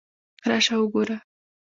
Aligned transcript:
راشه 0.49 0.75
وګوره! 0.81 1.17